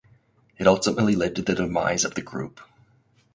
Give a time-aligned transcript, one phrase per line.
[0.57, 2.59] It ultimately led to the demise of the group.